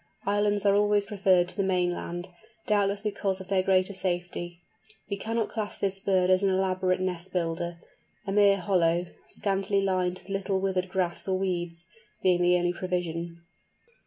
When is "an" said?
6.41-6.49